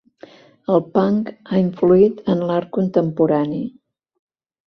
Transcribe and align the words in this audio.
El 0.75 0.79
punk 0.95 1.27
ha 1.49 1.59
influït 1.65 2.33
en 2.35 2.41
l'art 2.51 2.71
contemporani 2.79 3.61